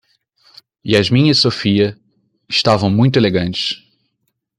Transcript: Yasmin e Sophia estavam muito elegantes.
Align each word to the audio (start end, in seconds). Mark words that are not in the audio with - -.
Yasmin 0.83 1.29
e 1.29 1.35
Sophia 1.35 1.95
estavam 2.49 2.89
muito 2.91 3.19
elegantes. 3.19 3.83